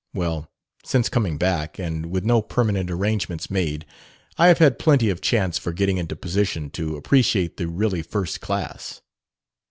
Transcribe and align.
Well, 0.15 0.49
since 0.83 1.09
coming 1.09 1.37
back, 1.37 1.77
and 1.77 2.07
with 2.07 2.25
no 2.25 2.41
permanent 2.41 2.89
arrangements 2.89 3.51
made, 3.51 3.85
I 4.35 4.47
have 4.47 4.57
had 4.57 4.79
plenty 4.79 5.11
of 5.11 5.21
chance 5.21 5.59
for 5.59 5.71
getting 5.71 5.97
into 5.97 6.15
position 6.15 6.71
to 6.71 6.95
appreciate 6.97 7.57
the 7.57 7.67
really 7.67 8.01
first 8.01 8.41
class. 8.41 9.03